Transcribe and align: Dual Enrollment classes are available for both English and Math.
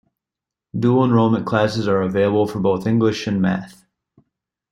Dual 0.75 1.05
Enrollment 1.05 1.45
classes 1.45 1.87
are 1.87 2.01
available 2.01 2.47
for 2.47 2.59
both 2.59 2.87
English 2.87 3.27
and 3.27 3.39
Math. 3.39 3.85